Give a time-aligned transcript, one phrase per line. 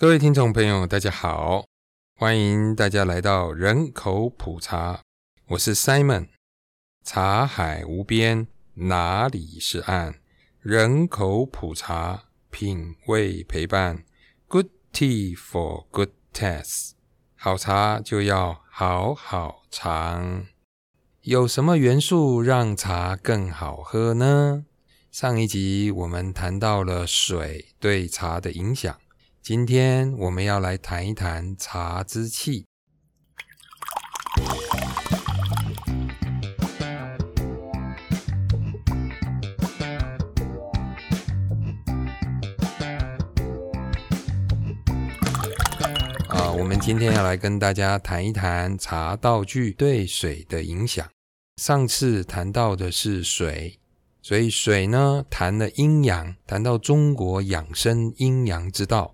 [0.00, 1.66] 各位听众朋友，大家好，
[2.16, 5.02] 欢迎大家来到人口普茶，
[5.48, 6.28] 我是 Simon。
[7.04, 10.14] 茶海无边，哪里是岸？
[10.62, 14.02] 人口普茶，品味陪伴。
[14.48, 16.92] Good tea for good taste，
[17.36, 20.46] 好茶就要好好尝。
[21.20, 24.64] 有什么元素让茶更好喝呢？
[25.10, 28.98] 上一集我们谈到了水对茶的影响。
[29.50, 32.66] 今天我们要来谈一谈茶之气。
[46.28, 51.04] 啊，我们今天要来跟大家谈一谈茶道具对水的影响。
[51.56, 53.80] 上次谈到的是水，
[54.22, 59.12] 所以水呢，谈了阴阳，谈到中国养生阴阳之道。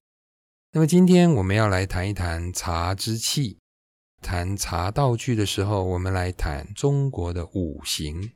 [0.76, 3.56] 那么今天我们要来谈一谈茶之气。
[4.20, 8.30] 谈茶道具的时候，我们来谈中国的五行。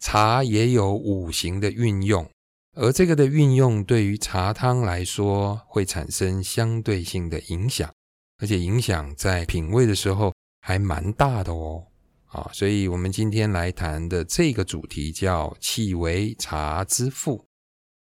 [0.00, 2.26] 茶也有五行的运用，
[2.74, 7.92] 而这个的运用对于茶汤来说会产生相对性的影响，
[8.38, 11.84] 而且影响在品味的时候还蛮大的哦。
[12.28, 17.44] 啊，所以我们今天来谈的这个主题叫“气为茶之父”。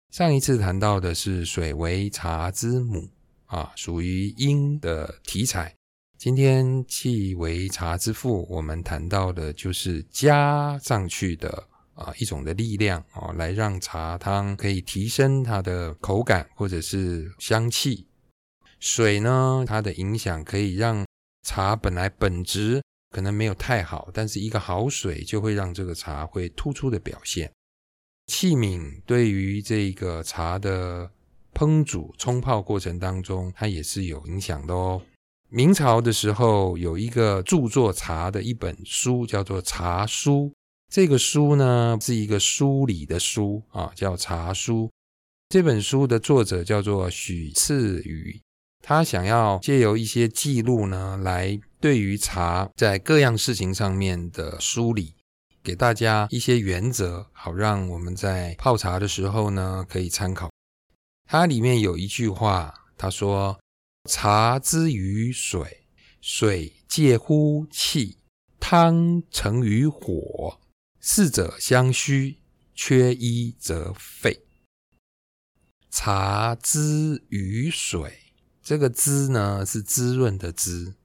[0.09, 3.07] 上一次谈到的是“水为茶之母”。
[3.51, 5.75] 啊，属于阴的题材。
[6.17, 18.07] 今天气为茶之父，我们谈到的就是加上去的啊一种的力量啊，来让茶汤可以提升它的口感或者是香气。
[18.79, 21.05] 水呢，它的影响可以让
[21.45, 27.51] 茶本来本质可能没有太好，但是一个好水就会让这个茶会突出的表现。
[28.27, 31.11] 器皿对于这个茶的。
[31.53, 35.01] 烹煮、冲泡过程当中，它也是有影响的哦。
[35.49, 40.33] 明朝的时候，有一个著作茶的一本书，叫做《茶书》。
[40.89, 44.85] 这个书呢，是一个梳理的书啊，叫《茶书》。
[45.49, 48.41] 这本书的作者叫做许次宇，
[48.81, 55.13] 他想要借由一些记录呢，来对于茶在各样事情上面的梳理，
[55.63, 60.50] 给大家一些原则，好让我们在泡茶的时候呢，可以参考。
[61.31, 63.57] 它里面有一句话，他说
[64.03, 65.85] ：“茶之于水，
[66.19, 68.17] 水介乎气，
[68.59, 70.59] 汤成于火，
[70.99, 72.39] 四者相须，
[72.75, 74.43] 缺一则废。”
[75.89, 80.95] 茶之于水，这个“之”呢是滋润的“滋”，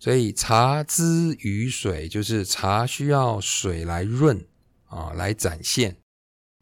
[0.00, 4.48] 所以茶之于水就是茶需要水来润
[4.86, 5.98] 啊，来展现。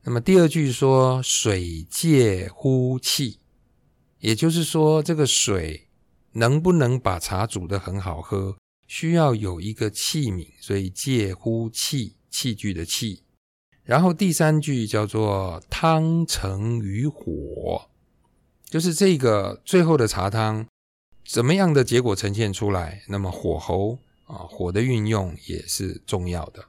[0.06, 3.40] 那么第二句说“水介乎气”，
[4.20, 5.88] 也就是说，这个水
[6.30, 8.56] 能不能把茶煮得很好喝，
[8.86, 13.24] 需要有一个器皿，所以“介乎气”器具的“器”。
[13.82, 17.90] 然后第三句叫做“汤成于火”，
[18.70, 20.64] 就是这个最后的茶汤
[21.26, 26.64] 怎么样的结果呈现出来，那么火候啊，火的运用也是重要的。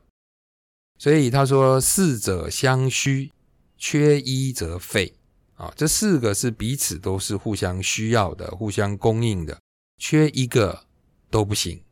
[0.98, 3.32] 所以他说：“四者相须，
[3.78, 5.14] 缺一则废。”
[5.56, 9.60] 啊，这四个是彼此都是互相需要的、互相供应的，
[9.98, 10.86] 缺一个
[11.32, 11.84] 都不行，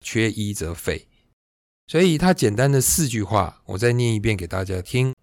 [0.00, 1.08] 缺一则废。
[1.88, 5.14] 所以他简单的四句话，我再念一遍给大家听：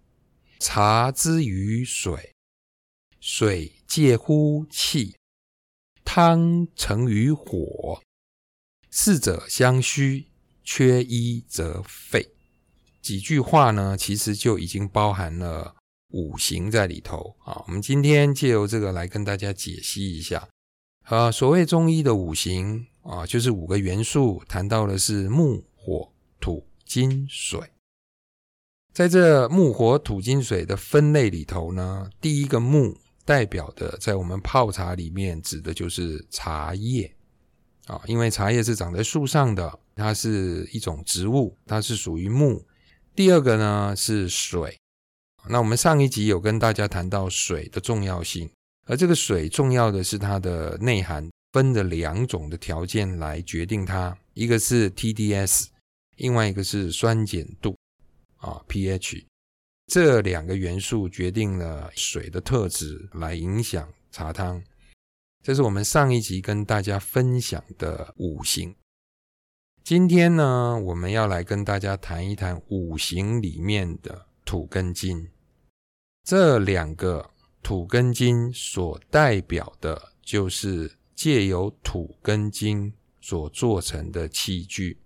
[0.58, 2.34] 茶之于水，
[3.18, 5.16] 水介乎气，
[6.04, 8.02] 汤成于火，
[8.90, 10.26] 四者相须，
[10.62, 12.35] 缺一则废。
[13.06, 15.76] 几句话呢，其实就已经包含了
[16.08, 17.62] 五行在里头啊。
[17.68, 20.48] 我们今天借由这个来跟大家解析一下
[21.04, 21.30] 啊。
[21.30, 27.60] 所谓中医的五行啊，就是五个元素，谈到的是木、火、土、金、水。
[28.92, 37.14] 在这木、火、土、金、水的分类里头呢，第一个木代表的，在我们泡茶里面指的就是茶叶
[37.86, 42.60] 啊，因为茶叶是长在树上的，它是一种植物，它是属于木。
[43.16, 44.78] 第二个呢是水，
[45.48, 48.50] 那我们上一集有跟大家谈到水的重要性，
[48.84, 55.68] 而这个水重要的是它的内涵，分了两种的条件来决定它，一个是 TDS，
[56.16, 57.74] 另外一个是酸碱度
[58.36, 59.24] 啊 pH，
[59.86, 64.62] 这两个元素决定了水的特质，来影响茶汤。
[65.42, 68.76] 这是我们上一集跟大家分享的五行。
[69.86, 75.30] 今天呢，我们要来跟大家谈一谈五行里面的土跟金。
[76.24, 77.30] 这两个
[77.62, 84.98] 土跟金所代表的，就是借由土跟金所做成的器具，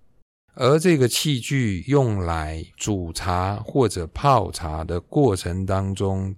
[0.55, 6.35] 而这个器具用来煮茶或者泡茶的过程当中，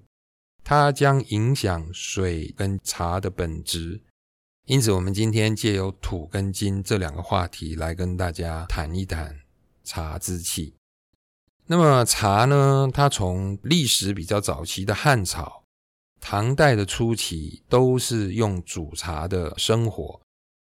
[0.65, 4.01] 它将影响水跟茶的本质。
[4.67, 9.41] 因此，我们今天借由土跟金这两个话题来跟大家谈一谈
[9.83, 10.75] 茶之器。
[11.67, 15.65] 那么茶呢，它从历史比较早期的汉朝、
[16.21, 20.21] 唐代的初期，都是用煮茶的生活。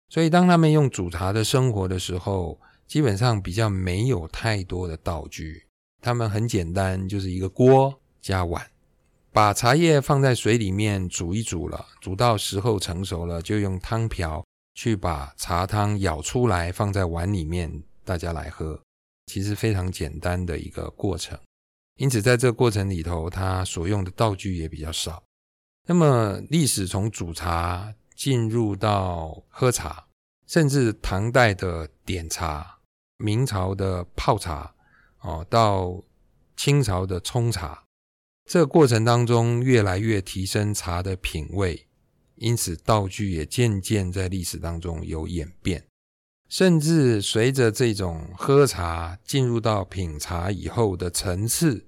[0.08, 5.66] 所以，当他们用煮茶的生活的时候，基本上比较没有太多的道具，
[6.00, 8.64] 他们很简单，就是一个锅加碗。
[9.32, 14.44] 把茶叶放在水里面煮一煮了，煮到时候成熟了，就用汤瓢
[14.74, 18.80] 去把茶汤舀出来，放在碗里面，大家来喝。
[19.26, 21.38] 其实非常简单的一个过程，
[21.96, 25.22] 因此在这个过程里头，它所用的道具也比较少。
[25.86, 30.06] 那么历史从煮茶进入到喝茶，
[30.46, 32.78] 甚至唐代的点茶、
[33.18, 34.74] 明朝的泡茶，
[35.20, 36.02] 哦，到
[36.56, 37.84] 清朝的冲茶。
[38.48, 41.86] 这个过程当中，越来越提升茶的品味，
[42.36, 45.84] 因此道具也渐渐在历史当中有演变，
[46.48, 51.84] 甚至随着这种喝茶进入到品茶以后的层次，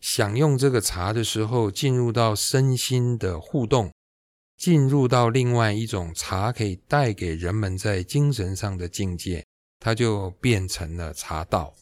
[0.00, 3.92] 享用这个茶的时候，进入到身心的互动，
[4.56, 9.44] 进入到另外一种茶可以带给人们在精神上的境界，
[9.80, 11.74] 它就变成了茶道。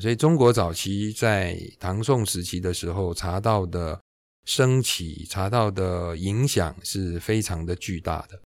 [0.00, 4.00] 所以，中国早期在唐宋时期的时候，茶道的
[4.46, 8.40] 升起、茶道的影响是非常的巨大的。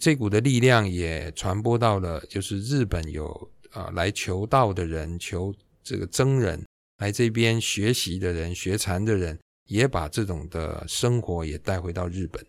[0.00, 5.52] 这股的力量也传播到了，就是日本有啊、来求道的人、求
[5.82, 6.64] 这个僧人
[6.98, 12.46] 来这边学习的人、学禅的人，也把这种的生活也带回到日本。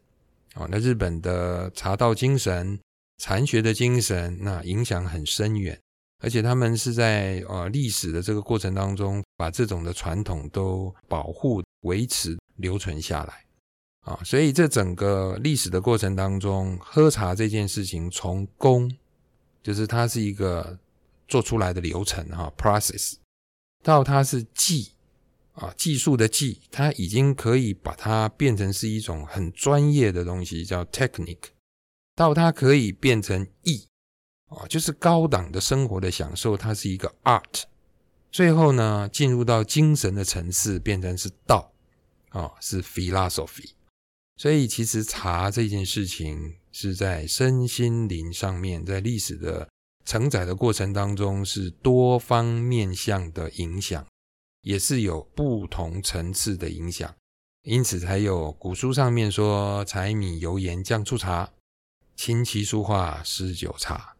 [0.53, 2.79] 啊，那日本的茶道精神、
[3.17, 5.79] 禅学的精神，那影响很深远。
[6.19, 13.45] 而且他们是在呃历史的这个过程当中，把这种的传统都保护、维持、留存下来
[14.01, 14.19] 啊。
[14.23, 18.91] 所以这整个历史的过程当中，喝茶这件事情从工，
[19.61, 20.79] 就是它是一个
[21.27, 23.15] 做出来的流程哈，process，
[23.83, 24.93] 到它是技
[25.53, 31.49] 啊，技术的技，它已经可以把它变成是一种很专业的东西，叫 technique，
[32.15, 33.86] 到它可以变成艺。
[34.47, 37.63] 啊，就是高档的生活的享受，它是一个 art。
[38.31, 41.71] 最后呢，进入到精神的层次，变成是道，
[42.29, 43.71] 啊，是 philosophy。
[44.37, 49.67] 所以，其实茶这件事情是在身心灵上面，在历史的
[50.05, 54.05] 承载的过程当中，是多方面向的影响，
[54.61, 57.13] 也是有不同层次的影响。
[57.63, 61.49] 因此，才有古书上面说：“柴米油盐酱醋茶，
[62.15, 64.15] 琴棋书画诗酒茶。”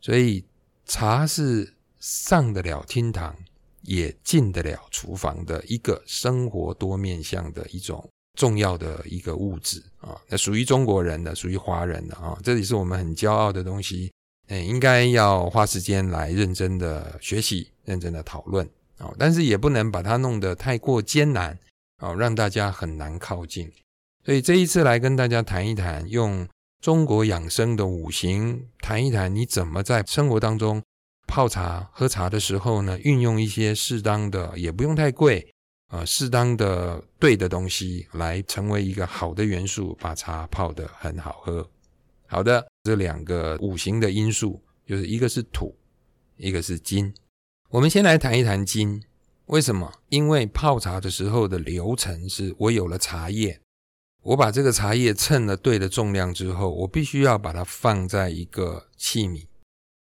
[0.00, 0.42] 所以，
[0.86, 3.36] 茶是上得了厅堂，
[3.82, 8.08] 也进得了厨房的一个生活多面向的一种
[8.38, 10.18] 重要的一个物质啊。
[10.26, 14.10] 那属于中国人的，属于华人的啊，这里是我们很骄傲的东西。
[14.48, 18.66] 嗯，应该要花时间来认真的学习，认真的讨论
[18.96, 19.12] 啊。
[19.18, 21.58] 但是也不能把它弄得太过艰难
[21.98, 23.70] 啊，让大家很难靠近。
[24.24, 26.48] 所以这一次来跟大家谈一谈，用。
[26.80, 30.82] 中国养生的五行，谈一谈你怎么在生活当中
[31.26, 35.52] 泡茶、喝茶的时候呢，运用一些适当的，也不用太贵，
[35.92, 41.68] 呃，适当的对的东西，来成为一个好的元素，把茶泡得很好喝。
[42.26, 45.76] 好的，这两个五行的因素，就是一个是土，
[46.38, 47.12] 一个是金。
[47.68, 49.02] 我们先来谈一谈金，
[49.46, 49.92] 为什么？
[50.08, 53.60] 因为泡茶的时候的流程是，我有了茶叶。
[54.22, 59.46] 我把这个茶叶称了对的重量之后，我必须要把它放在一个器皿，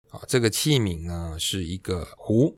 [0.09, 2.55] 啊，这个器皿呢是一个壶。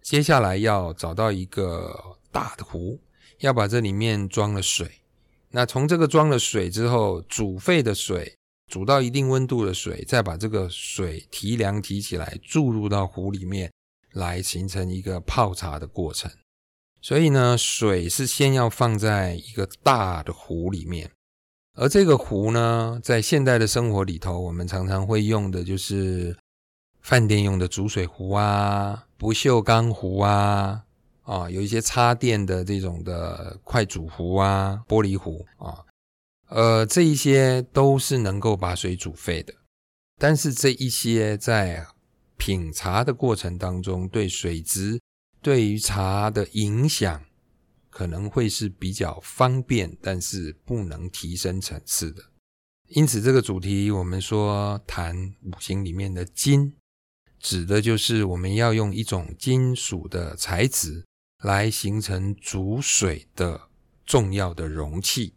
[0.00, 3.00] 接下来要找到一个大的壶，
[3.38, 5.00] 要把这里面装了水。
[5.50, 8.36] 那从这个装了水之后，煮沸的水，
[8.70, 13.72] 煮到一定温度的水，再把这个水提凉提起来，注入到壶里面，
[14.12, 16.30] 来形成一个泡茶的过程。
[17.04, 21.10] 所以呢，水是先要放在一个大的壶里面，
[21.74, 26.36] 而这个壶呢，在现代的生活里头，我们常常会用的就是
[27.00, 30.84] 饭店用的煮水壶啊、不锈钢壶啊，
[31.22, 35.82] 啊，有一些插电的这种的快煮壶啊、玻璃壶啊，
[36.50, 39.52] 呃，这一些都是能够把水煮沸的，
[40.20, 41.84] 但是这一些在
[42.36, 45.00] 品茶的过程当中，对水质。
[45.42, 47.24] 对于茶的影响
[47.90, 52.22] 可能会是比较方便，但是不能提升层次的。
[52.86, 56.74] 因此，这个主题我们说谈五行里面的金，
[57.40, 61.04] 指的就是我们要用一种金属的材质
[61.42, 63.68] 来形成煮水的
[64.06, 65.34] 重要的容器。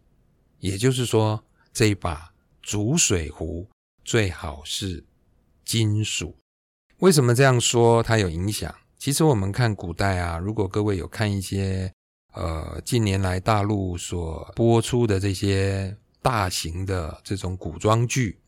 [0.60, 2.32] 也就是说，这一把
[2.62, 3.68] 煮水壶
[4.04, 5.04] 最好是
[5.64, 6.36] 金属。
[6.98, 8.02] 为什么这样说？
[8.02, 8.74] 它有影响。
[8.98, 11.92] 其实我们看古代啊，如果各位有看一些
[12.34, 18.38] 呃近年来大陆所播出的这些大型的这种古装剧，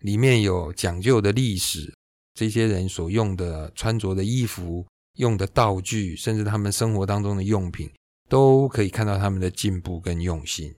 [0.00, 1.92] 里面有讲究的历史，
[2.34, 4.86] 这些人所用的穿着的衣服、
[5.16, 7.90] 用的道具，甚至他们生活当中的用品，
[8.28, 10.74] 都可以看到他们的进步跟用心。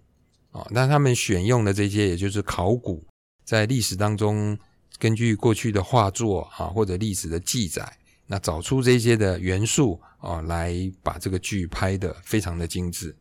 [0.50, 3.06] 啊，那他们选用的这些，也就是考古，
[3.44, 4.58] 在历史当中，
[4.98, 7.96] 根据过去的画作啊，或者历史的记载，
[8.30, 10.72] 那找出这些的元素啊，来
[11.02, 13.16] 把这个剧拍得非常的精致。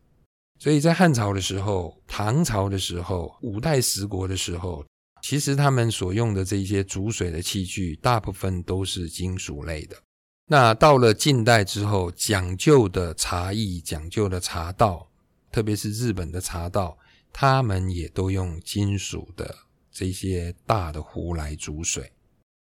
[0.60, 4.84] 所以在汉朝的时候、唐朝的时候、五代十国的时候，
[5.20, 9.96] 其实他们所用的这些煮水的器具，大部分都是金属类的。
[10.46, 15.10] 那到了近代之后，讲究的茶艺、讲究的茶道，
[15.50, 16.96] 特别是日本的茶道。
[17.32, 19.52] 他们也都用金属的
[19.90, 22.12] 这些大的壶来煮水。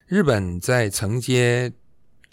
[0.08, 1.72] 日本在承接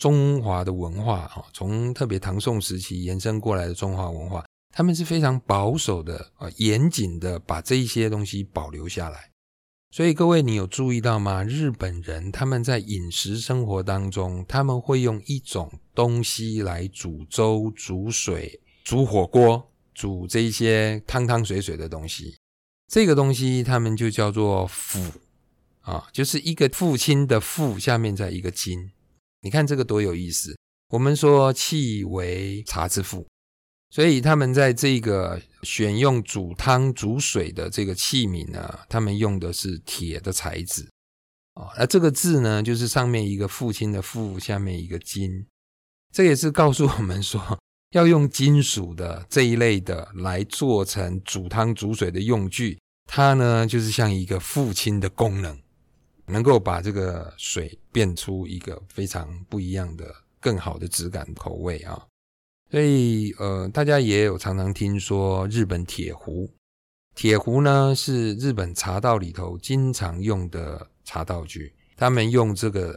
[0.01, 9.31] 中华的文化啊，从特别唐宋时期延伸过来的中华文化，他们是非常保守的啊，严谨的把这些东西保留下来。
[9.93, 11.45] 所以各位，你有注意到吗？
[11.45, 19.69] 日本人他们在饮食生活当中，他们会用一种东西来煮粥、煮水、煮火锅。
[19.93, 22.35] 煮这些汤汤水水的东西，
[22.89, 24.99] 这个东西他们就叫做釜
[25.83, 28.93] 啊，就是一个父亲的父下面再一个金，
[29.43, 30.57] 你看这个多有意思。
[30.91, 33.27] 我们说器为茶之父，
[33.91, 40.89] 所以他们在这个选用煮汤煮水的这个器皿呢，他们用的是铁的材质
[41.55, 41.71] 啊。
[41.79, 45.47] 那这个字呢，就是上面一个父亲的父，下面一个金，
[46.13, 47.59] 这也是告诉我们说。
[47.93, 55.61] 要用金属的这一类的来做成煮汤煮水的用具，它呢就是像一个父亲的功能，
[56.31, 62.07] 能够把这个水变出一个非常不一样的、更好的质感口味啊。
[62.71, 66.49] 所以呃，大家也有常常听说日本铁壶，
[67.15, 72.97] 铁壶呢是日本茶道里头经常用的茶道具，他们用这个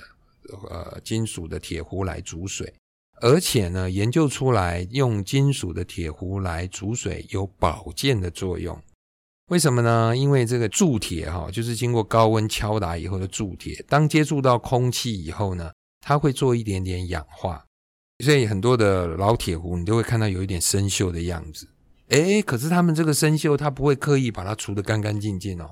[0.69, 2.71] 呃金属的铁壶来煮水。
[3.21, 8.79] 而且呢，研究出来用金属的铁壶来煮水有保健的作用。
[9.49, 10.15] 为什么呢？
[10.15, 15.71] 因为这个铸铁哈，就是经过高温敲打以后的铸铁，当接触到空气以后呢，
[16.01, 17.63] 它会做一点点氧化，
[18.23, 21.67] 所以很多的老铁壶你都会看到有一点生锈的样子。
[22.09, 25.69] 诶，可是他们这个生锈，它不会刻意把它除得干干净净哦，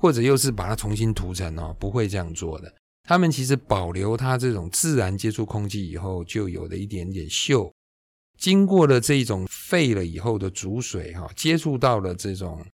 [0.00, 2.72] 或者又是把它重新涂层哦，不会这样做的。
[3.02, 7.72] 他们其实保留它这种自然接触空气以后就有了一点点锈，
[8.38, 12.64] 经过了这种废了以后的煮水哈，接触到了这种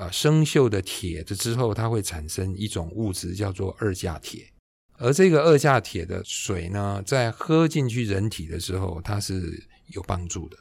[0.00, 4.50] 呃生锈的铁的之后，它会产生一种物质叫做二价铁，
[4.96, 10.56] 而这个二价铁的水呢，在喝进去人体的时候，它是有帮助的，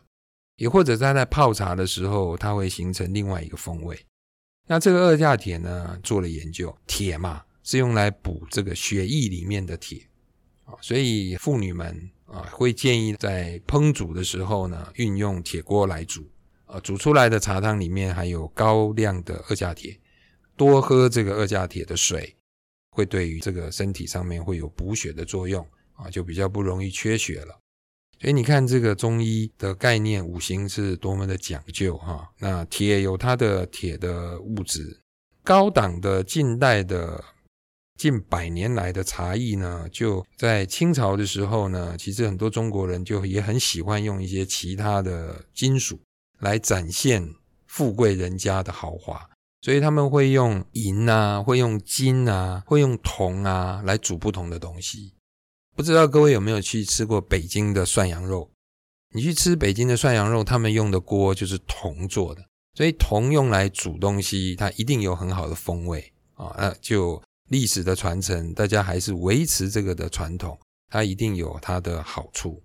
[0.57, 3.97] 也或者在在泡茶的时候，它会形成另外一个风味。
[4.67, 7.43] 那这个二价铁呢，做了研究，铁嘛。
[7.61, 10.01] 是用来补这个血液里面的铁
[10.63, 16.27] 啊，所以妇女们啊会建议在烹煮的时候呢，运用铁锅来煮
[16.69, 19.99] 啊，煮出来的茶汤里面含有高量的二价铁，
[20.55, 22.35] 多喝这个二价铁的水，
[22.91, 27.59] 会对于这个身体上面会有补血的作用啊，就比较不容易缺血了。
[28.21, 32.29] 所以你看这个中医的概念，五行是多么的讲究哈。
[32.37, 35.01] 那铁有它的铁的物质，
[35.43, 37.23] 高档的近代的。
[37.97, 45.99] 近百年来的茶艺呢，就在清朝的时候呢，其实很多中国人就也很喜欢用一些其他的金属
[46.39, 47.35] 来展现
[47.67, 49.29] 富贵人家的豪华，
[49.61, 55.13] 所以他们会用银啊，会用金啊，会用铜啊来煮不同的东西。
[55.75, 58.49] 不知道各位有没有去吃过北京的涮羊肉？
[59.13, 67.21] 你去吃北京的涮羊肉，他们用的锅就是铜做的，所以铜用来煮东西，它一定有很好的风味啊，那就。
[67.49, 72.61] 历史的传承，大家还是维持这个的传统，它一定有它的好处。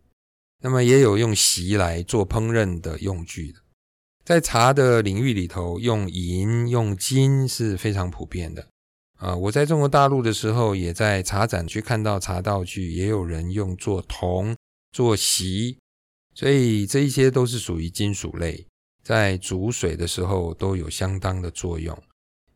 [0.63, 3.61] 那么也有用锡来做烹饪的用具的，
[4.25, 8.67] 在茶的领域里头，用银、用金是非常普遍的。
[9.19, 14.57] 啊，我在中国大陆的时候，也在茶展去看到茶道具，也有人用做铜、
[14.93, 15.79] 做锡，
[16.35, 18.67] 所以这一些都是属于金属类，
[19.03, 21.97] 在煮水的时候都有相当的作用。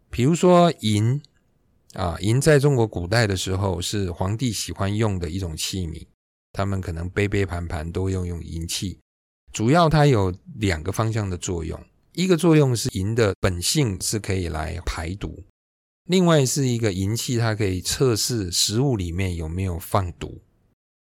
[0.09, 1.21] 比如说银
[1.93, 6.07] 啊，银在中国古代的时候是皇帝喜欢用的一种器皿，
[6.53, 8.99] 他们可能杯杯盘盘都用用银器。
[9.59, 15.43] 主要它有两个方向的作用，一个作用是银的本性是可以来排毒，
[16.05, 20.41] 另外是一个银器它可以测试食物里面有没有放毒。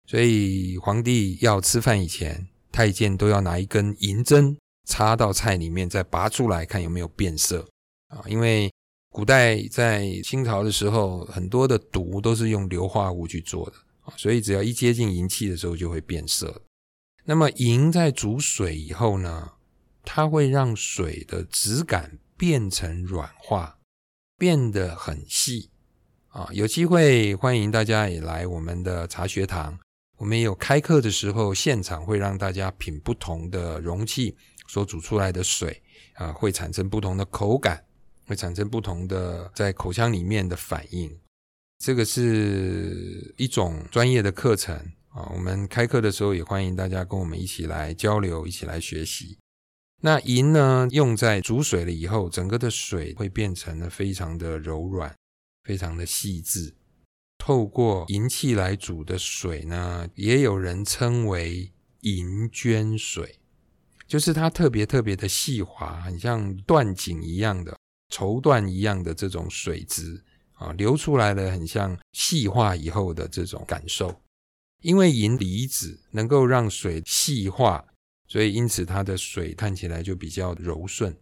[0.08, 4.56] 所以皇帝要吃饭以前，太监都要拿一根银针
[4.88, 7.64] 插到菜里面，再拔出来看有没有变色
[8.08, 8.24] 啊。
[8.26, 8.68] 因为
[9.10, 16.60] 古代在清朝的时候，很多的毒都是用硫化物去做的啊，所以只要一接近银器的时候就会变色。
[17.30, 19.52] 那么银在煮水以后呢，
[20.02, 23.76] 它会让水的质感变成软化，
[24.38, 25.68] 变得很细
[26.28, 26.48] 啊。
[26.52, 29.78] 有机会欢迎大家也来我们的茶学堂。
[30.16, 34.34] 我们也有开课的时候，现场会让大家品不同的容器
[34.66, 35.82] 所煮出来的水
[36.14, 37.84] 啊，会产生不同的口感，
[38.26, 41.14] 会产生不同的在口腔里面的反应。
[41.78, 45.30] 这个是一种专业的课程啊。
[45.34, 49.38] 我们开课的时候也欢迎大家跟我们一起来交流，一起来学习。
[50.00, 55.12] 那银呢，用在煮水了以后，整个的水会变成了非常的柔软，
[55.64, 56.76] 非常的细致。
[57.36, 61.72] 透过银器来煮的水呢，也有人称为
[62.02, 63.40] 银绢水，
[64.06, 67.76] 就是它特别特别的细滑，很像缎锦一样的
[68.08, 70.22] 绸缎一样的这种水质
[70.54, 74.20] 啊，流出来了很像细化以后的这种感受。
[74.82, 77.84] 因为银离子能够让水细化，
[78.26, 81.16] 所以因此它的水看起来就比较柔顺。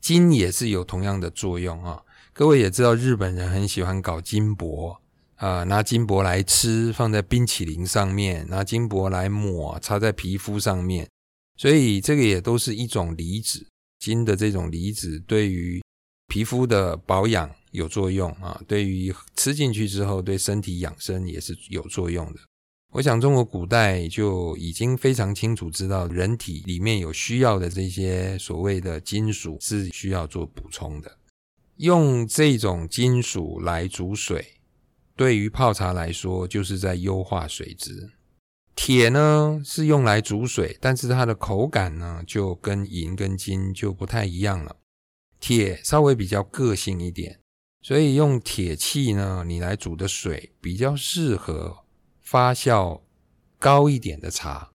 [0.00, 5.00] 金也是有同样的作用啊，各位也知道日本人很喜欢搞金箔。
[5.36, 11.06] 啊，拿金箔来吃，放在冰淇淋上面；拿金箔来抹，擦在皮肤上面。
[11.58, 13.66] 所以这个也都是一种离子，
[13.98, 15.82] 金的这种离子对于
[16.26, 18.58] 皮肤的保养有作用啊。
[18.66, 22.40] 对于吃进去之后对身体养生也是有作用的。
[22.92, 31.18] 我想中国古代就已经非常清楚知道，人体里面有需要的这些所谓的金属是需要做补充的。
[31.76, 34.54] 用这种金属来煮水。
[35.14, 38.12] 对于泡茶来说，就是在优化水质。
[38.74, 44.76] 铁呢是用来煮水，但是它的口感呢就跟银跟金就不太一样了。
[45.40, 47.40] 铁稍微比较个性一点，
[47.82, 51.84] 所以用铁器呢，你来煮的水比较适合
[52.26, 53.00] 发酵
[53.58, 54.70] 高一点的茶，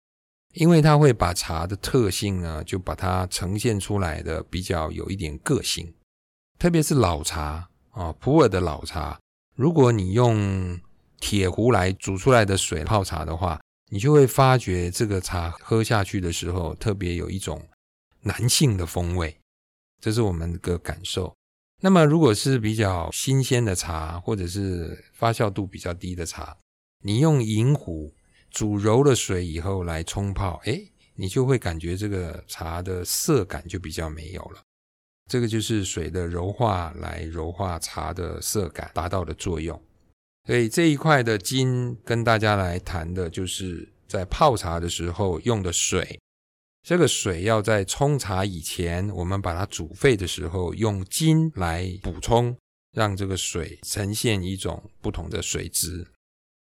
[0.54, 5.94] 因为它会把茶的特性呢，就把它呈现出来的比较有一点个性。
[6.58, 9.18] 特别是老茶啊，普洱的老茶。
[9.54, 10.80] 如果你用
[11.20, 17.68] 铁壶来煮出来的水泡茶的话，你就会发觉这个茶喝下去的时候特别有一种
[18.22, 19.38] 男性的风味，
[20.02, 21.32] 这是我们的感受。
[21.80, 26.56] 那么，如果是比较新鲜的茶，或者是发酵度比较低的茶，
[27.06, 28.12] 你用银壶
[28.50, 34.60] 煮柔了水以后来冲泡，诶，你就会感觉这个茶的涩感就比较没有了。
[35.30, 39.80] 这个就是水的柔化来柔化茶的涩感达到的作用，
[40.46, 46.18] 所以这一块的金跟大家来谈的就是在泡茶的时候用的水。
[46.82, 52.56] 这个水要在冲茶以前，我们把它煮沸的时候用金来补充，
[52.92, 56.04] 让这个水呈现一种不同的水质。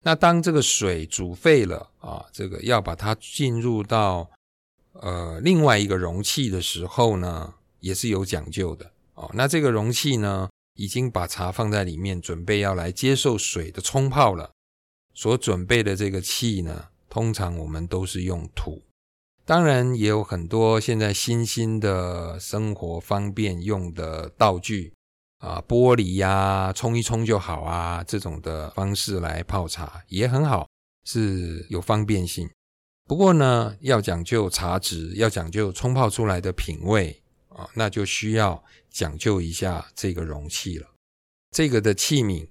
[0.05, 4.29] 那当这个水煮沸了啊，这个要把它进入到
[4.93, 9.31] 呃另外一个容器的时候呢，也是有讲究的哦。
[9.33, 14.51] 那这个容器呢，已经把茶放在里面，准备要来接受水的冲泡了。
[15.15, 18.83] 所准备的这个器呢，通常我们都是用土。
[19.43, 24.93] 当然也有很多现在新兴的生活方便用的道具
[25.45, 30.67] 啊，玻璃呀，冲一冲就好啊，这种的方式来泡茶也很好，
[31.05, 32.49] 是有方便性。
[33.05, 37.21] 不过呢，要讲究茶质，要讲究冲泡出来的品味。
[37.49, 40.87] 啊，那就需要讲究一下这个容器了。
[41.51, 42.45] 这个的器皿，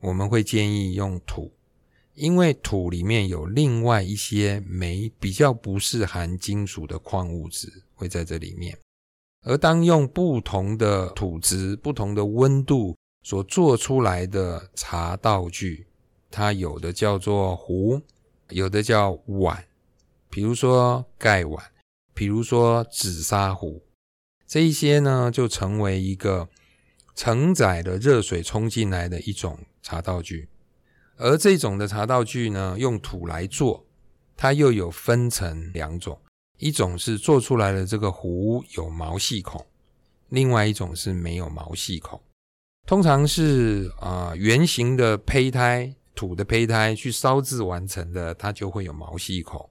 [0.00, 1.50] 我们会建议用土，
[2.12, 8.78] 因为土里面有另外一些没比较不是含金属的矿物质会在这里面。
[9.42, 15.86] 而当用不同的土质、不同的温度所做出来的茶道具，
[16.30, 18.00] 它有的叫做壶，
[18.50, 19.64] 有的叫碗，
[20.30, 21.64] 比如说盖碗，
[22.14, 23.82] 比如说紫砂壶。
[24.46, 26.48] 这一些呢，就成为一个
[27.14, 30.48] 承载了热水冲进来的一种茶道具，
[31.16, 33.86] 而这种的茶道具呢，用土来做，
[34.36, 36.20] 它又有分成两种，
[36.62, 39.66] 一种是做出来的这个壶有毛细孔，
[40.28, 42.20] 另外一种是没有毛细孔。
[42.86, 49.68] 通常是啊、圆形的胚胎，土的胚胎去烧制完成的，它就会有毛细孔。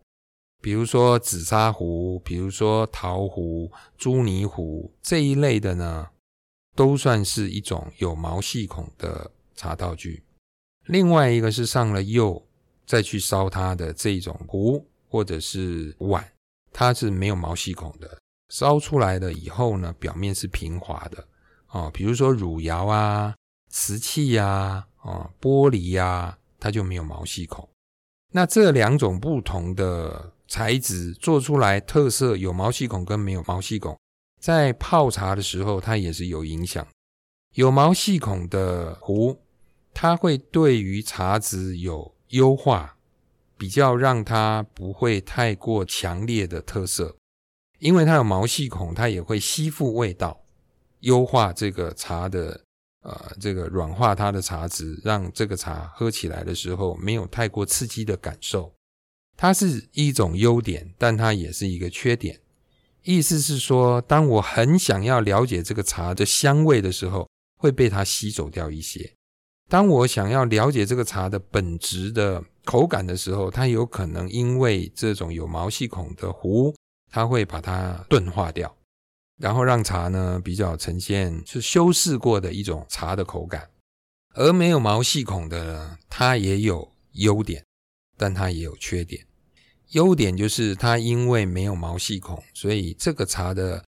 [0.61, 6.09] 比如说紫砂壶，比如说陶壶、朱泥壶这一类的呢，
[6.75, 10.21] 都算是一种有毛细孔的茶道具。
[10.87, 12.45] 另外一个是上了釉
[12.85, 16.29] 再去烧它的这种壶或者是碗，
[16.71, 18.17] 它是没有毛细孔的。
[18.49, 21.27] 烧出来了以后呢，表面是平滑的
[21.69, 21.89] 哦。
[21.93, 23.35] 比如说汝窑啊、
[23.69, 27.67] 瓷器呀、哦、玻璃呀、它就没有毛细孔。
[28.33, 30.33] 那这两种不同的。
[30.51, 33.97] 材质做出来特色有毛细孔跟没有毛细孔，
[34.41, 36.85] 在泡茶的时候它也是有影响。
[37.55, 39.39] 有毛细孔的壶，
[39.93, 42.97] 它会对于茶质有优化，
[43.61, 47.15] 比较让它不会太过强烈的特色。
[47.77, 50.41] 因为它有毛细孔，它也会吸附味道，
[51.01, 52.59] 优化这个茶的
[53.03, 58.73] 呃这个软化它的茶质，让这个茶喝起来的时候没有太过刺激的感受。
[59.37, 62.41] 它是一种优点，但它也是一个缺点。
[63.03, 69.13] 意思是说，当我很想要了解这个茶的香味的时候，会被它吸走掉一些；
[69.71, 76.75] 当我想要了解这个茶的本质的口感的时候，它有可能因为这种有毛细孔的壶，
[77.09, 78.75] 它会把它钝化掉，
[79.39, 83.69] 然后让茶呢比较呈现是修饰过的一种茶的口感。
[84.33, 87.63] 而没有毛细孔的，它也有优点，
[88.17, 89.25] 但它也有缺点。
[89.91, 93.85] 优点就是它因为没有毛细孔，所以这个茶的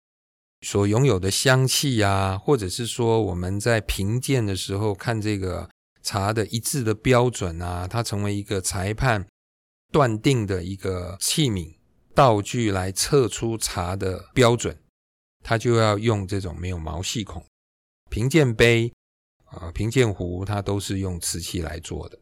[0.61, 5.69] 所拥有的香气啊，或者是说我们在评鉴的时候看这个
[6.03, 9.25] 茶的一致的标准啊，它成为一个裁判
[9.91, 11.75] 断定的一个器皿
[12.13, 14.77] 道具来测出茶的标准，
[15.41, 17.43] 它就要用这种没有毛细孔
[18.09, 18.93] 评鉴杯
[19.45, 22.19] 啊、评鉴壶，它都是用瓷器来做的。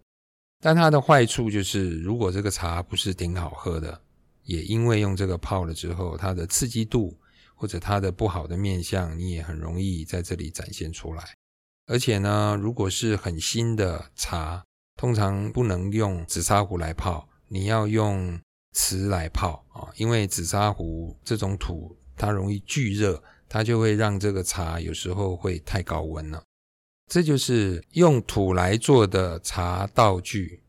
[0.63, 4.02] 但它的坏处就是，如果这个茶不是挺好喝的，
[4.44, 7.17] 也因为用这个泡了之后，它的刺激度
[7.56, 11.34] 或者它的不好的面相，你也很容易在这里展现出来。
[11.91, 14.63] 而且呢，如果是很新的茶，
[14.95, 18.39] 通常不能用紫砂壶来泡，你要用
[18.71, 26.41] 瓷来泡啊，因为紫砂壶这种土它容易聚热，它就会让这个茶有时候会太高温了。
[27.08, 30.63] 这就是用土来做的茶道具，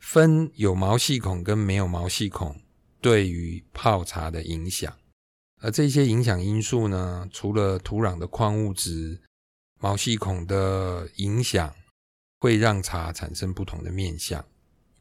[0.00, 2.54] 分有毛细孔跟没有毛细孔
[3.00, 4.92] 对于泡茶的影响。
[5.62, 9.22] 而这些影响因素呢，除了土壤的矿物质、
[9.80, 11.74] 毛细孔的影响，
[12.40, 14.44] 会让茶产生不同的面相。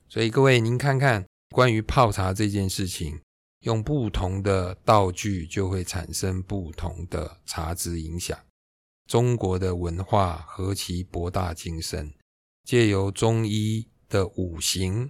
[0.08, 3.20] 所以各位，您看看关于泡茶这件事情，
[3.62, 8.38] 用不同的道具就会产生不同的茶质影响。
[9.08, 12.14] 中国的文化何其博大精深，
[12.64, 15.10] 借由中医的五行，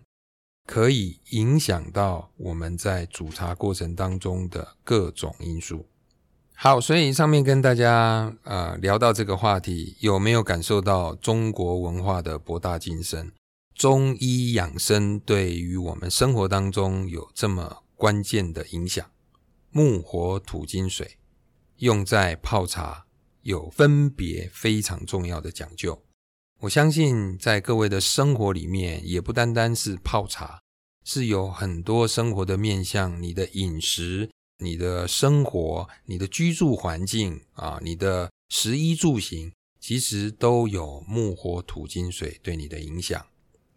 [0.65, 5.89] 可以影响到我们在煮茶过程当中的各种因素。
[6.59, 13.31] 好，所以上面跟大家呃聊到这个话题，有没有感受到中国文化的博大精深？
[13.75, 19.05] 中医养生对于我们生活当中有这么关键的影响？
[19.69, 21.19] 木、火、土、金、水，
[21.77, 23.05] 用在泡茶。
[23.43, 26.03] 有分别非常重要的讲究，
[26.61, 30.59] 我相信在各位的生活里面，也不单单是泡茶，
[31.05, 43.27] 是有很多生活的面向，你的饮食、你的生活、你的居住环境啊，你的食衣住行，其实都有木火土金水对你的影响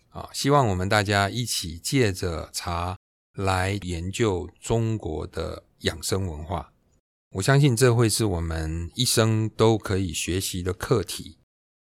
[0.08, 0.28] 啊。
[0.32, 2.96] 希望我们大家一起借着茶
[3.34, 6.72] 来研究中国的养生文化。
[7.34, 11.38] 我相信这会是我们一生都可以学习的课题。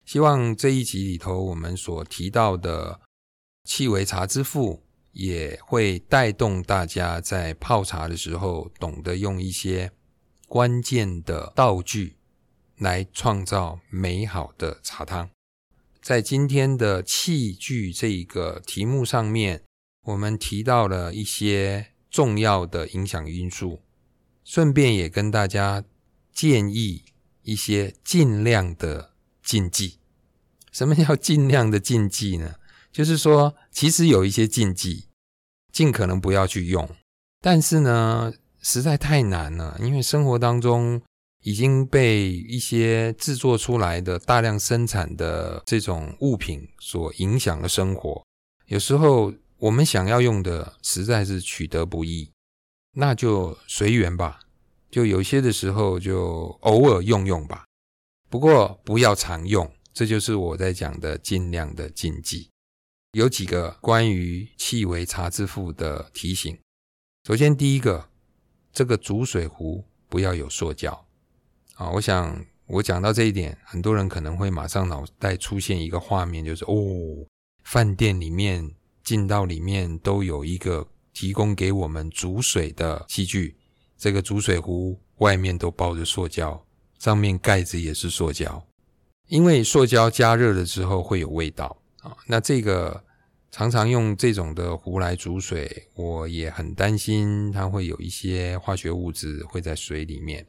[0.06, 3.02] 希望这一集里头我们所提到的
[3.66, 4.84] “气为茶之父”，
[5.18, 9.92] 也会带动大家在泡茶的时候懂得用一些
[10.48, 12.18] 关键的道具
[12.78, 15.32] 来创造美好的茶汤。
[16.00, 19.64] 在今天的器具这个题目上面，
[20.04, 23.82] 我们提到了一些重要的影响因素。
[24.44, 25.84] 顺便也跟大家
[26.32, 27.04] 建议
[27.42, 29.98] 一些尽量的禁忌。
[30.72, 32.56] 什么叫尽量的禁忌呢？
[32.90, 35.07] 就是说，其实有一些禁忌，
[35.78, 36.90] 尽可能不要去用。
[37.40, 41.00] 但是呢，实在太难了，因为生活当中
[41.44, 48.26] 已经被一些制作出来的大量生产的这种物品所影响了生活。
[48.66, 52.32] 有时候我们想要用的，实在是取得不易。
[52.96, 54.40] 那就随缘吧，
[54.90, 57.66] 就有些的时候就偶尔用用吧。
[58.32, 62.50] 不过不要常用，这就是我在讲的尽量的禁忌。
[63.14, 66.58] 有几个关于气为茶之父的提醒。
[67.26, 68.10] 首先，第一个，
[68.72, 71.06] 这个煮水壶不要有塑胶
[71.76, 71.90] 啊。
[71.92, 77.26] 我想我讲到这一点，很多人可能会马上脑袋出现一个画面，就是哦，
[77.64, 83.56] 饭店里面进到里面都有一个提供给我们煮水的器具，
[83.98, 86.66] 这个煮水壶外面都包着塑胶，
[87.00, 88.68] 上面盖子也是塑胶，
[89.28, 91.77] 因为塑胶加热了之后会有味道
[92.28, 93.04] 那这个。
[93.50, 100.46] 常常用这种的壶来煮水，我也很担心它会有一些化学物质会在水里面。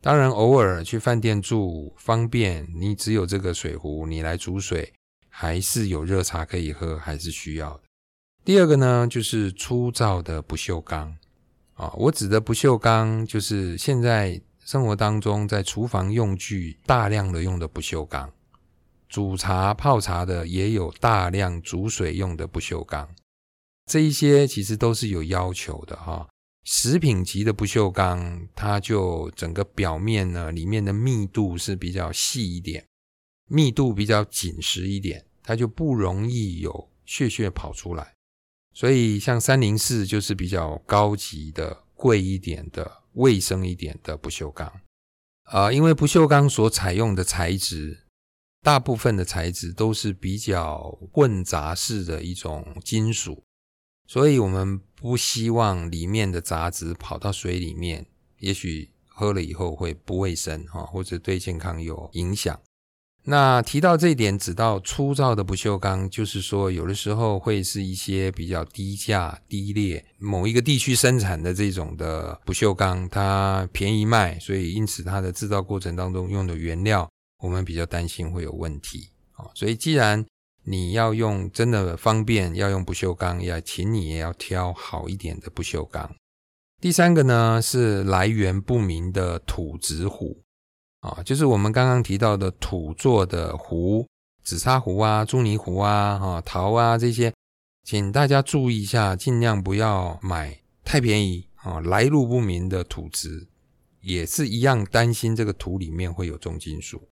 [0.00, 4.92] 当然，偶尔去饭店住方便，你只有这个水壶，你来煮水
[5.28, 7.82] 还是有热茶可以喝，还是需要的。
[8.44, 11.14] 第二个呢，就是粗糙的不锈钢
[11.74, 18.32] 啊，我指的不锈钢就是现在生活当中在厨房用具大量的用的不锈钢。
[19.12, 23.14] 煮茶泡茶的也有大量煮水用的不锈钢，
[23.84, 26.26] 这一些其实都是有要求的哈。
[26.64, 32.86] 食品级的不锈钢，它就整个表面呢，里面的密度是比较细一点，
[33.50, 38.14] 密度比较紧实一点，它就不容易有屑屑跑出来。
[38.72, 44.72] 所以像三零四就是比较高级的、贵一点的、卫生一点的不锈钢
[45.42, 47.98] 啊，因为不锈钢所采用的材质。
[48.62, 53.42] 大部分的材质都是比较混杂式的一种金属，
[54.06, 58.06] 所以我们不希望里面的杂质跑到水里面，
[58.38, 62.58] 也许喝了以后会不卫生哈，或者对健康有影响。
[63.24, 77.08] 那提到这一点，指到粗糙的不锈钢，就是说有的时候会是一些比较低价、低劣某一个地区生产的这种的不锈钢，它便宜卖，所以因此它的制造过程当中用的原料。
[77.42, 80.24] 我们比较担心会有问题啊，所以既然
[80.64, 86.14] 你要用真的方便，要用不锈钢，也请你也要挑好一点的不锈钢。
[86.80, 90.40] 第三个呢是来源不明的土质壶
[91.00, 94.06] 啊，就是我们刚刚提到的土做的壶，
[94.44, 97.34] 紫砂壶啊、朱泥壶啊、哈陶啊这些，
[97.82, 103.48] 请大家注意一下，尽量不要买太便宜啊、来路不明的土质，
[104.00, 107.08] 也是一样担心这个土里面会有重金属。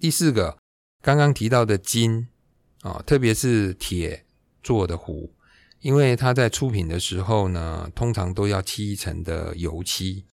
[0.00, 0.56] 第四个，
[1.02, 2.26] 刚刚提到的金
[2.80, 4.24] 啊，特别是铁
[4.62, 5.30] 做的壶，
[5.80, 10.24] 因为它在出品的时候呢，通常都要漆一层的油漆。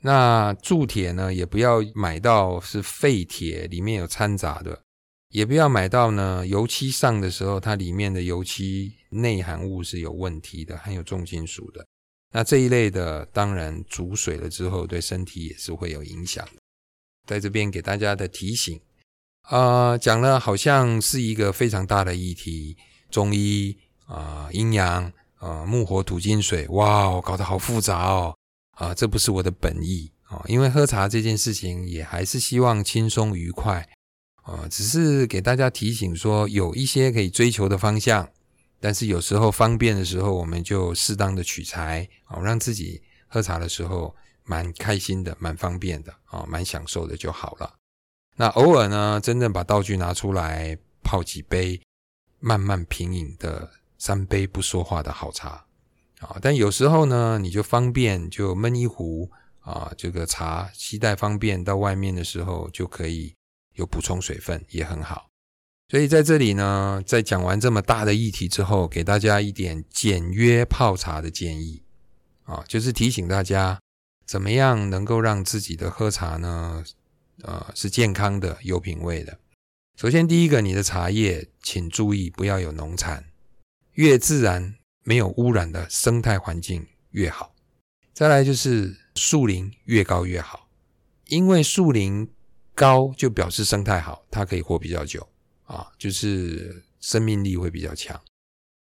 [0.00, 4.80] 那铸铁呢，也不要买到是废铁，里面有掺杂的，
[5.28, 11.86] 也不要买到呢，油漆上的时候，它里面的油漆内含物是有问题的，含有重金属的。
[12.32, 16.48] 那这一类的，当然煮水了之后，对身体也是会有影响。
[17.28, 18.80] 在这边给大家的提醒。
[19.42, 22.76] 啊，讲了好像是一个非常大的议题，
[23.10, 23.76] 中医
[24.06, 28.34] 啊，阴阳啊，木火土金水，哇，哦搞得好复杂哦，
[28.76, 33.86] 啊，这不是我的本意啊，因为喝茶这件事情也还是希望轻松愉快
[34.42, 38.28] 啊，只是给大家提醒说，有一些可以追求的方向，
[38.80, 47.74] 但是有时候方便的时候，我们就适当的取材啊，让自己喝茶的时候蛮开心的，蛮方便的啊，蛮享受的就好了。
[48.36, 51.80] 那偶尔呢，真正把道具拿出来泡几杯，
[52.40, 55.66] 慢慢品饮的三杯不说话的好茶
[56.20, 56.38] 啊。
[56.40, 63.34] 但有时候呢，你就方便就闷一壶啊，这个茶携带方便，到外面的时候就可以
[63.74, 65.28] 有补充水分，也很好。
[65.88, 71.82] 所以在这里呢，在讲完这么大的议题之后，给大家一点简约泡茶的建议
[72.44, 73.78] 啊，就是提醒大家
[74.24, 76.82] 怎么样能够让自己的喝茶呢，
[77.42, 79.38] 呃，是健康的、有品味的。
[79.96, 83.24] 首先，第一个，你的茶叶请注意不要有农残，
[83.92, 84.74] 越自然、
[85.04, 87.54] 没有污染的生态环境越好。
[88.14, 90.68] 再来就是树林越高越好，
[91.26, 92.30] 因为树林
[92.74, 95.28] 高就表示生态好，它可以活比较久
[95.64, 98.20] 啊，就是生命力会比较强。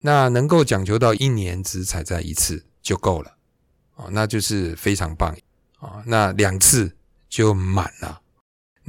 [0.02, 3.38] 那能够讲求到一年只采摘一次就够了
[3.96, 5.38] 啊，那就是非常棒
[5.78, 6.04] 啊。
[6.06, 6.96] 那两次
[7.30, 8.19] 就满了。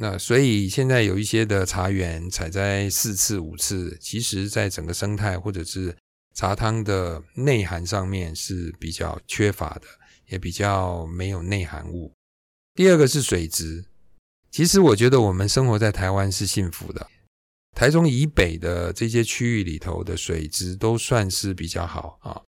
[0.02, 5.94] 那所以现在有一些的茶园采摘四次五次，其实在整个生态或者是
[6.34, 9.82] 茶汤的内涵上面是比较缺乏的，
[10.28, 12.10] 也比较没有内涵物。
[12.74, 13.84] 第二个是水质，
[14.50, 17.06] 其实我觉得我们生活在台湾是幸福的，
[17.76, 22.40] 台中以北的这些区域里头的水质都算是比较好啊。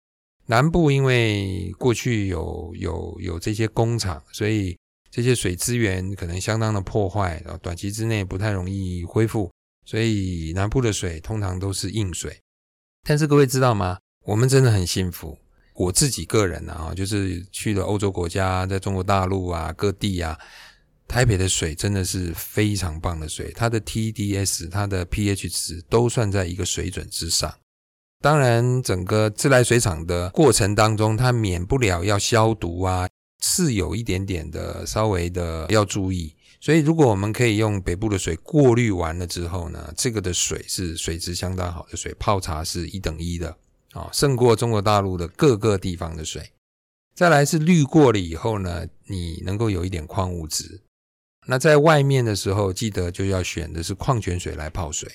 [0.45, 4.77] 南部因为过去有有有这些工厂，所以。
[5.11, 9.51] 这些水资源可能相当的破坏，短期之内不太容易恢复，
[9.85, 12.39] 所以南部的水通常都是硬水。
[13.03, 13.97] 但是各位知道吗？
[14.23, 15.37] 我们真的很幸福。
[15.73, 20.37] 我自己个人啊，就是去了欧洲国家，在中国大陆啊各地啊，
[21.07, 27.51] 台北的水真的是非常棒的水，它的 TDS、它的 pH 值都算在一个水准之上。
[28.21, 33.09] 当然，整个自来水厂的过程当中，它免不了要消毒啊，
[33.41, 36.33] 是有一点点的稍微的要注意。
[36.59, 43.57] 所以，如果我们可以用北部的水过滤完了之后呢，这个的水是水质相当好的水，泡茶是一等一的
[43.93, 46.51] 啊，胜过中国大陆的各个地方的水。
[47.15, 50.81] 再来是滤过了以后呢，你能够有一点矿物质。
[51.47, 55.11] 那在外面的时候，记得就要选的是矿泉水来泡水。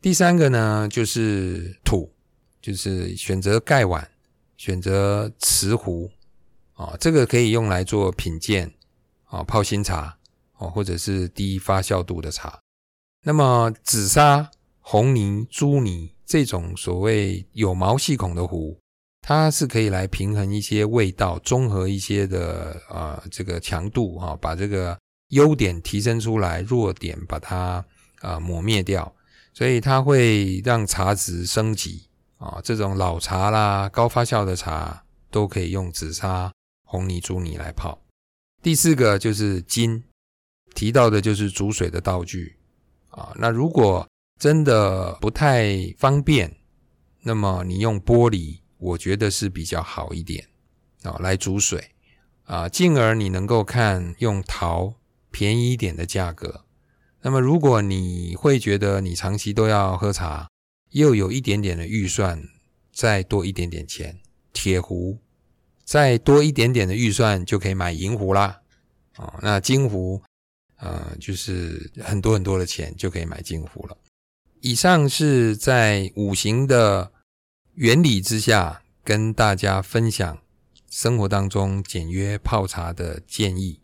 [0.00, 2.12] 第三个呢，就是土，
[2.62, 4.08] 就是选择盖碗，
[4.56, 6.08] 选择瓷壶
[6.78, 8.72] 啊，这个可以用来做品鉴
[9.26, 10.14] 啊，泡新茶。
[10.60, 12.58] 哦，或者是低发酵度的茶，
[13.22, 18.76] 那么紫砂、红泥、朱泥这种所谓有毛细孔的壶，
[19.22, 27.84] 它是可以来平衡一些味道，综合一些的啊、这个强度啊、把这个优点提升出来，弱点把它
[28.20, 29.14] 啊、抹灭掉，
[29.54, 36.52] 所以它会让茶质升级啊、这种老茶啦、高发酵的茶都可以用紫砂、
[36.88, 38.02] 红泥、朱泥来泡。
[38.62, 40.02] 第四个就是金。
[40.74, 42.56] 提到的就是煮水的道具
[43.08, 44.06] 啊，那如果
[44.38, 46.54] 真的不太方便，
[47.22, 50.46] 那么你用玻璃，我觉得是比较好一点
[51.02, 51.92] 啊，来煮水
[52.44, 54.94] 啊，进而你能够看用陶
[55.32, 56.64] 便宜一点的价格。
[57.22, 60.48] 那么如果你会觉得你长期都要喝茶，
[60.90, 62.40] 又有一点点的预算，
[62.92, 64.20] 再多一点点钱，
[64.52, 65.18] 铁壶，
[65.88, 68.60] 再多一点点的预算就可以买银壶啦
[69.16, 70.22] 哦，那金壶。
[70.76, 73.96] 呃，就是很多很多的钱就可以买金壶了。
[74.60, 77.10] 以上是在五行的
[77.74, 80.38] 原理之下，跟大家分享
[80.90, 83.80] 生活当中简约泡茶的建议。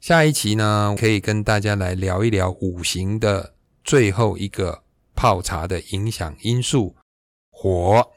[0.00, 3.54] 下一期呢，可以跟大家来聊一聊五行的
[3.84, 4.82] 最后一个
[5.14, 6.96] 泡茶的影响因素——
[7.50, 8.12] 火。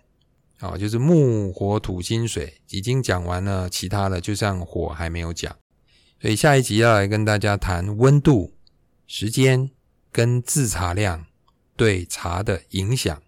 [0.59, 5.55] 啊，就是木、火、土、金、水，已经讲完了，其他的就像火还没有讲。
[6.21, 8.53] 所以下一集要来跟大家谈温度、
[9.07, 9.71] 时间
[10.11, 11.25] 跟制茶量
[11.77, 13.21] 对茶的影响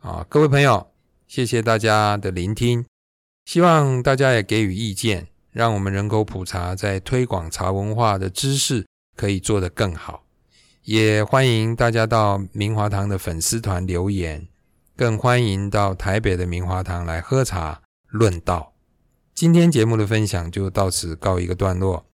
[0.00, 0.88] 啊，各位朋友，
[1.28, 2.84] 谢谢大家的聆听，
[3.44, 8.84] 希望大家也给予意见，让我们人口普查在推广茶文化的知识
[9.16, 10.24] 可以做得更好。
[10.82, 14.48] 也欢迎大家到明华堂的粉丝团留言，
[14.96, 18.74] 更欢迎到台北的明华堂来喝茶论道。
[19.34, 22.06] 今天节目的分享就到此告一个段落。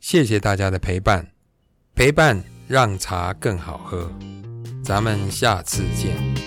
[0.00, 1.32] 谢谢大家的陪伴，
[1.94, 4.12] 陪伴让茶更好喝，
[4.84, 6.37] 咱们下次见。